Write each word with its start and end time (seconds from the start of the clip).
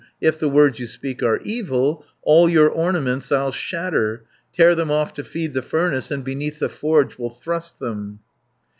If 0.19 0.39
the 0.39 0.49
words 0.49 0.79
you 0.79 0.87
speak 0.87 1.21
are 1.21 1.37
evil, 1.43 2.03
All 2.23 2.49
your 2.49 2.67
ornaments 2.67 3.31
I'll 3.31 3.51
shatter, 3.51 4.23
Tear 4.51 4.73
them 4.73 4.89
off 4.89 5.13
to 5.13 5.23
feed 5.23 5.53
the 5.53 5.61
furnace, 5.61 6.09
And 6.09 6.25
beneath 6.25 6.57
the 6.57 6.69
forge 6.69 7.19
will 7.19 7.29
thrust 7.29 7.77
them." 7.77 8.19